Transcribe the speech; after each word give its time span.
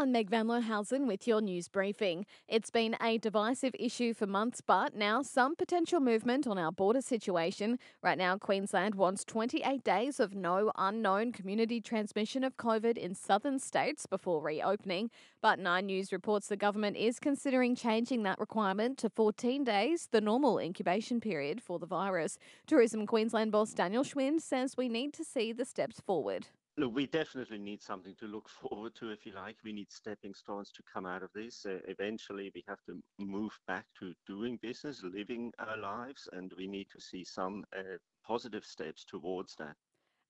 I'm 0.00 0.12
Meg 0.12 0.30
Van 0.30 0.46
Lohausen 0.46 1.06
with 1.06 1.28
your 1.28 1.42
news 1.42 1.68
briefing. 1.68 2.24
It's 2.48 2.70
been 2.70 2.96
a 3.02 3.18
divisive 3.18 3.74
issue 3.78 4.14
for 4.14 4.26
months, 4.26 4.62
but 4.62 4.96
now 4.96 5.20
some 5.20 5.54
potential 5.54 6.00
movement 6.00 6.46
on 6.46 6.56
our 6.56 6.72
border 6.72 7.02
situation. 7.02 7.78
Right 8.02 8.16
now, 8.16 8.38
Queensland 8.38 8.94
wants 8.94 9.26
28 9.26 9.84
days 9.84 10.18
of 10.18 10.34
no 10.34 10.72
unknown 10.78 11.32
community 11.32 11.82
transmission 11.82 12.44
of 12.44 12.56
COVID 12.56 12.96
in 12.96 13.14
southern 13.14 13.58
states 13.58 14.06
before 14.06 14.40
reopening. 14.40 15.10
But 15.42 15.58
Nine 15.58 15.84
News 15.84 16.12
reports 16.12 16.48
the 16.48 16.56
government 16.56 16.96
is 16.96 17.18
considering 17.18 17.76
changing 17.76 18.22
that 18.22 18.40
requirement 18.40 18.96
to 19.00 19.10
14 19.10 19.64
days, 19.64 20.08
the 20.10 20.22
normal 20.22 20.58
incubation 20.58 21.20
period 21.20 21.60
for 21.60 21.78
the 21.78 21.84
virus. 21.84 22.38
Tourism 22.66 23.06
Queensland 23.06 23.52
boss 23.52 23.74
Daniel 23.74 24.04
Gschwind 24.04 24.40
says 24.40 24.78
we 24.78 24.88
need 24.88 25.12
to 25.12 25.24
see 25.24 25.52
the 25.52 25.66
steps 25.66 26.00
forward. 26.00 26.46
We 26.88 27.06
definitely 27.06 27.58
need 27.58 27.82
something 27.82 28.14
to 28.16 28.26
look 28.26 28.48
forward 28.60 28.94
to, 28.96 29.10
if 29.10 29.26
you 29.26 29.32
like. 29.32 29.56
We 29.64 29.72
need 29.72 29.90
stepping 29.90 30.34
stones 30.34 30.72
to 30.72 30.82
come 30.92 31.06
out 31.06 31.22
of 31.22 31.30
this. 31.34 31.66
Uh, 31.66 31.78
eventually, 31.88 32.50
we 32.54 32.64
have 32.68 32.82
to 32.86 33.00
move 33.18 33.58
back 33.66 33.86
to 34.00 34.14
doing 34.26 34.58
business, 34.62 35.02
living 35.02 35.52
our 35.58 35.76
lives, 35.76 36.28
and 36.32 36.52
we 36.56 36.66
need 36.66 36.88
to 36.90 37.00
see 37.00 37.24
some 37.24 37.64
uh, 37.76 37.98
positive 38.26 38.64
steps 38.64 39.04
towards 39.04 39.54
that. 39.56 39.76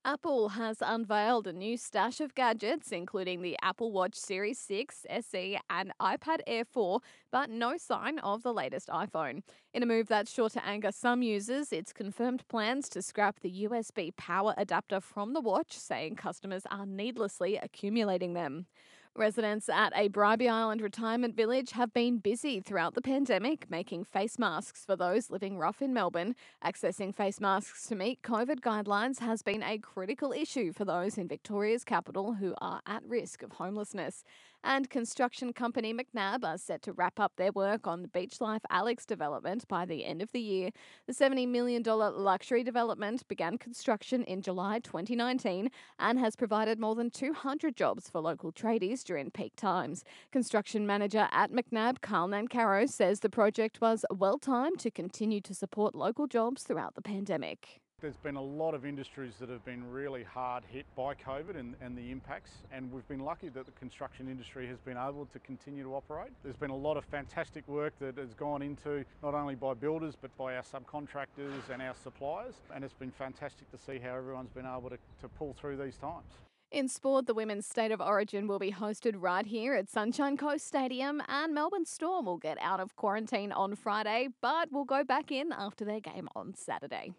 Apple 0.03 0.49
has 0.49 0.77
unveiled 0.81 1.45
a 1.45 1.53
new 1.53 1.77
stash 1.77 2.19
of 2.21 2.33
gadgets, 2.33 2.91
including 2.91 3.43
the 3.43 3.55
Apple 3.61 3.91
Watch 3.91 4.15
Series 4.15 4.57
6, 4.57 5.05
SE, 5.07 5.59
and 5.69 5.93
iPad 6.01 6.39
Air 6.47 6.65
4, 6.65 7.01
but 7.31 7.51
no 7.51 7.77
sign 7.77 8.17
of 8.17 8.41
the 8.41 8.51
latest 8.51 8.87
iPhone. 8.87 9.43
In 9.75 9.83
a 9.83 9.85
move 9.85 10.07
that's 10.07 10.33
sure 10.33 10.49
to 10.49 10.65
anger 10.65 10.91
some 10.91 11.21
users, 11.21 11.71
it's 11.71 11.93
confirmed 11.93 12.47
plans 12.47 12.89
to 12.89 13.03
scrap 13.03 13.41
the 13.41 13.67
USB 13.67 14.15
power 14.15 14.55
adapter 14.57 14.99
from 14.99 15.33
the 15.33 15.39
watch, 15.39 15.77
saying 15.77 16.15
customers 16.15 16.63
are 16.71 16.87
needlessly 16.87 17.57
accumulating 17.57 18.33
them. 18.33 18.65
Residents 19.17 19.67
at 19.67 19.91
a 19.93 20.07
Bribie 20.07 20.49
Island 20.49 20.79
retirement 20.79 21.35
village 21.35 21.71
have 21.71 21.93
been 21.93 22.19
busy 22.19 22.61
throughout 22.61 22.93
the 22.93 23.01
pandemic, 23.01 23.69
making 23.69 24.05
face 24.05 24.39
masks 24.39 24.85
for 24.85 24.95
those 24.95 25.29
living 25.29 25.57
rough 25.57 25.81
in 25.81 25.93
Melbourne. 25.93 26.33
Accessing 26.63 27.13
face 27.13 27.41
masks 27.41 27.87
to 27.87 27.95
meet 27.95 28.21
COVID 28.21 28.61
guidelines 28.61 29.19
has 29.19 29.41
been 29.41 29.63
a 29.63 29.79
critical 29.79 30.31
issue 30.31 30.71
for 30.71 30.85
those 30.85 31.17
in 31.17 31.27
Victoria's 31.27 31.83
capital 31.83 32.35
who 32.35 32.55
are 32.61 32.79
at 32.87 33.03
risk 33.05 33.43
of 33.43 33.51
homelessness. 33.51 34.23
And 34.63 34.89
construction 34.89 35.53
company 35.53 35.91
McNab 35.91 36.43
are 36.43 36.57
set 36.57 36.83
to 36.83 36.93
wrap 36.93 37.19
up 37.19 37.33
their 37.35 37.51
work 37.51 37.87
on 37.87 38.03
the 38.03 38.07
Beach 38.07 38.39
Life 38.39 38.61
Alex 38.69 39.05
development 39.07 39.67
by 39.67 39.85
the 39.85 40.05
end 40.05 40.21
of 40.21 40.31
the 40.31 40.39
year. 40.39 40.69
The 41.07 41.13
$70 41.13 41.47
million 41.47 41.81
luxury 41.83 42.63
development 42.63 43.27
began 43.27 43.57
construction 43.57 44.23
in 44.23 44.43
July 44.43 44.79
2019 44.79 45.71
and 45.97 46.19
has 46.19 46.35
provided 46.35 46.79
more 46.79 46.93
than 46.93 47.09
200 47.09 47.75
jobs 47.75 48.07
for 48.07 48.21
local 48.21 48.51
tradies 48.51 49.00
during 49.03 49.31
peak 49.31 49.55
times. 49.55 50.03
Construction 50.31 50.85
manager 50.85 51.27
at 51.31 51.51
McNab, 51.51 52.01
Carl 52.01 52.27
Nancaro, 52.27 52.89
says 52.89 53.19
the 53.19 53.29
project 53.29 53.81
was 53.81 54.05
well 54.11 54.37
timed 54.37 54.79
to 54.79 54.91
continue 54.91 55.41
to 55.41 55.53
support 55.53 55.95
local 55.95 56.27
jobs 56.27 56.63
throughout 56.63 56.95
the 56.95 57.01
pandemic. 57.01 57.81
There's 58.01 58.17
been 58.17 58.35
a 58.35 58.41
lot 58.41 58.73
of 58.73 58.83
industries 58.83 59.33
that 59.39 59.49
have 59.49 59.63
been 59.63 59.87
really 59.91 60.23
hard 60.23 60.63
hit 60.67 60.87
by 60.95 61.13
COVID 61.13 61.55
and, 61.55 61.75
and, 61.81 61.95
the 61.95 62.09
impacts, 62.09 62.49
and 62.71 62.91
we've 62.91 63.07
been 63.07 63.19
lucky 63.19 63.49
that 63.49 63.67
the 63.67 63.71
construction 63.73 64.27
industry 64.27 64.65
has 64.65 64.79
been 64.79 64.97
able 64.97 65.27
to 65.31 65.37
continue 65.37 65.83
to 65.83 65.93
operate. 65.93 66.31
There's 66.43 66.55
been 66.55 66.71
a 66.71 66.75
lot 66.75 66.97
of 66.97 67.05
fantastic 67.05 67.67
work 67.67 67.93
that 67.99 68.17
has 68.17 68.33
gone 68.33 68.63
into 68.63 69.05
not 69.21 69.35
only 69.35 69.53
by 69.53 69.75
builders 69.75 70.15
but 70.19 70.35
by 70.35 70.55
our 70.55 70.63
subcontractors 70.63 71.69
and 71.71 71.79
our 71.79 71.93
suppliers, 71.93 72.55
and 72.73 72.83
it's 72.83 72.95
been 72.95 73.11
fantastic 73.11 73.69
to 73.69 73.77
see 73.77 73.99
how 73.99 74.15
everyone's 74.15 74.49
been 74.49 74.65
able 74.65 74.89
to, 74.89 74.97
to 75.21 75.27
pull 75.37 75.53
through 75.53 75.77
these 75.77 75.97
times. 75.97 76.39
In 76.71 76.87
sport, 76.87 77.27
the 77.27 77.33
Women's 77.33 77.65
State 77.65 77.91
of 77.91 77.99
Origin 77.99 78.47
will 78.47 78.57
be 78.57 78.71
hosted 78.71 79.15
right 79.17 79.45
here 79.45 79.73
at 79.73 79.89
Sunshine 79.89 80.37
Coast 80.37 80.65
Stadium, 80.65 81.21
and 81.27 81.53
Melbourne 81.53 81.85
Storm 81.85 82.23
will 82.23 82.37
get 82.37 82.57
out 82.61 82.79
of 82.79 82.95
quarantine 82.95 83.51
on 83.51 83.75
Friday, 83.75 84.29
but 84.39 84.71
will 84.71 84.85
go 84.85 85.03
back 85.03 85.33
in 85.33 85.51
after 85.51 85.83
their 85.83 85.99
game 85.99 86.29
on 86.33 86.53
Saturday. 86.55 87.09